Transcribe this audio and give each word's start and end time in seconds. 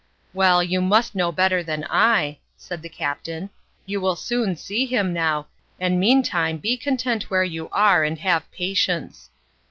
"Well, 0.33 0.63
you 0.63 0.81
must 0.81 1.13
know 1.13 1.31
better 1.31 1.61
than 1.61 1.85
I," 1.87 2.39
said 2.57 2.81
the 2.81 2.89
captain. 2.89 3.51
"You 3.85 4.01
will 4.01 4.15
soon 4.15 4.55
see 4.55 4.87
him 4.87 5.13
now, 5.13 5.45
and 5.79 5.99
meantime 5.99 6.57
be 6.57 6.75
content 6.75 7.29
where 7.29 7.43
you 7.43 7.69
are 7.69 8.03
and 8.03 8.17
have 8.17 8.49
patience." 8.51 9.29